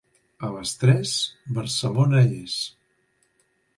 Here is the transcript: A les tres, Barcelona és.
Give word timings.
A 0.47 0.47
les 0.53 0.71
tres, 0.83 1.11
Barcelona 1.59 2.25
és. 2.41 2.57